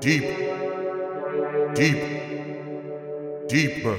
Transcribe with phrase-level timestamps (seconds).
[0.00, 0.24] deep,
[1.74, 1.98] deep,
[3.48, 3.96] deeper.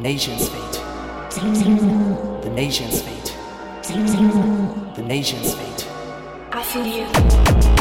[0.00, 0.80] nation's fate.
[1.34, 3.36] The nation's fate.
[4.96, 5.88] The nation's fate.
[6.52, 7.73] I feel you.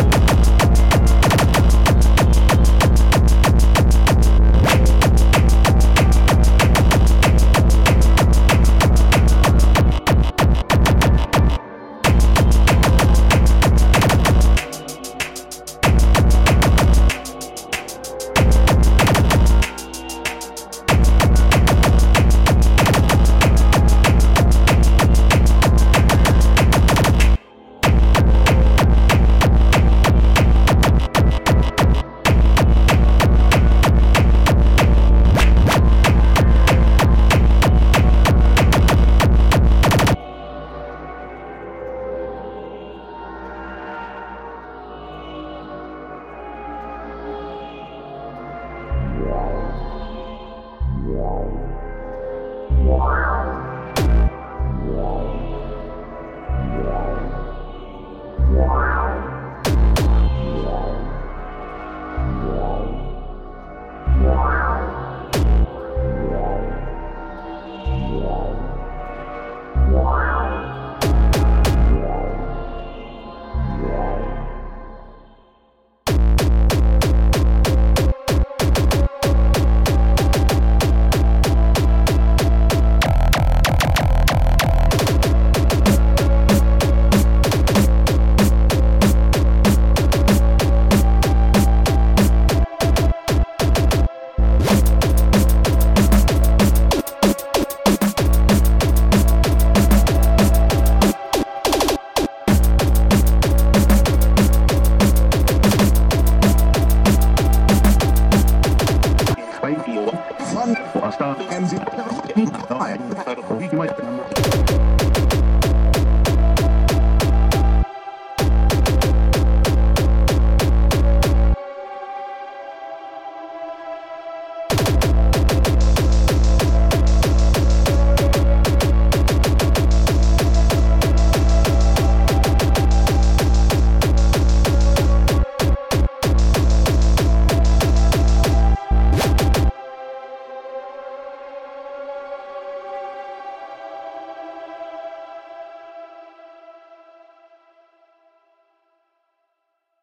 [112.45, 114.42] に肩がやりました。